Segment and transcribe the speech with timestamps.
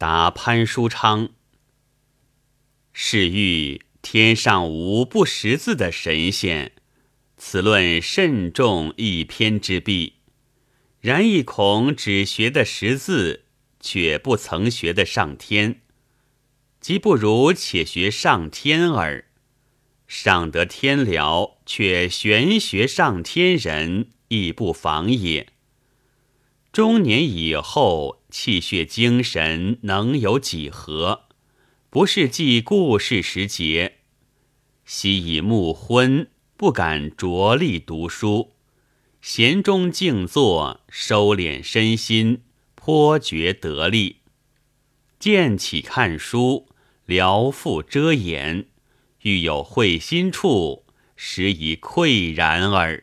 [0.00, 1.28] 答潘书昌
[2.90, 6.72] ：“是欲天上无不识字的神仙，
[7.36, 10.14] 此论慎重一篇之弊。
[11.00, 13.44] 然亦恐只学得识字，
[13.78, 15.82] 却不曾学得上天，
[16.80, 19.26] 即不如且学上天耳。
[20.08, 25.48] 上得天了，却玄学上天人，亦不妨也。”
[26.72, 31.22] 中年以后，气血精神能有几何？
[31.90, 33.96] 不是记故事时节。
[34.84, 38.52] 昔以暮昏，不敢着力读书，
[39.20, 42.42] 闲中静坐，收敛身心，
[42.76, 44.18] 颇觉得力。
[45.18, 46.68] 见起看书，
[47.04, 48.68] 聊腹遮眼，
[49.22, 50.84] 欲有会心处，
[51.16, 53.02] 时已愧然耳。